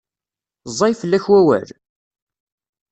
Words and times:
Ẓẓay 0.71 0.93
fell-ak 0.99 1.25
wawal? 1.31 1.67